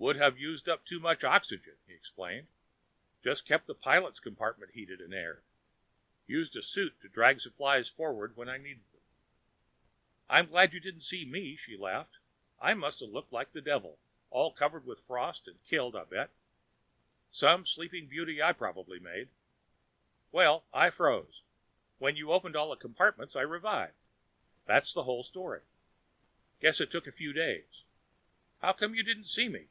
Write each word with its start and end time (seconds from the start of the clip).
"Would 0.00 0.14
have 0.14 0.38
used 0.38 0.68
up 0.68 0.84
too 0.84 1.00
much 1.00 1.24
oxygen," 1.24 1.74
he 1.84 1.92
explained. 1.92 2.46
"Just 3.24 3.44
kept 3.44 3.66
the 3.66 3.74
pilot's 3.74 4.20
compartment 4.20 4.70
heated 4.74 5.00
and 5.00 5.12
aired. 5.12 5.42
Used 6.28 6.54
a 6.54 6.62
suit 6.62 7.00
to 7.00 7.08
drag 7.08 7.40
supplies 7.40 7.88
forward 7.88 8.36
when 8.36 8.48
I 8.48 8.58
needed 8.58 8.84
them." 8.92 9.00
"I'm 10.28 10.46
glad 10.46 10.72
you 10.72 10.78
didn't 10.78 11.00
see 11.00 11.24
me," 11.24 11.56
she 11.56 11.76
laughed. 11.76 12.18
"I 12.60 12.74
must 12.74 13.00
have 13.00 13.08
looked 13.08 13.32
like 13.32 13.50
the 13.50 13.60
devil, 13.60 13.98
all 14.30 14.52
covered 14.52 14.84
with 14.86 15.00
frost 15.04 15.48
and 15.48 15.60
killed, 15.64 15.96
I 15.96 16.04
bet. 16.04 16.30
Some 17.28 17.66
sleeping 17.66 18.06
beauty 18.06 18.40
I 18.40 18.52
probably 18.52 19.00
made! 19.00 19.30
Well, 20.30 20.64
I 20.72 20.90
froze. 20.90 21.42
When 21.98 22.14
you 22.14 22.30
opened 22.30 22.54
all 22.54 22.70
the 22.70 22.76
compartments, 22.76 23.34
I 23.34 23.40
revived. 23.40 23.96
That's 24.64 24.92
the 24.92 25.02
whole 25.02 25.24
story. 25.24 25.62
Guess 26.60 26.80
it 26.80 26.88
took 26.92 27.08
a 27.08 27.12
few 27.12 27.32
days. 27.32 27.82
How 28.60 28.72
come 28.72 28.94
you 28.94 29.02
didn't 29.02 29.24
see 29.24 29.48
me?" 29.48 29.66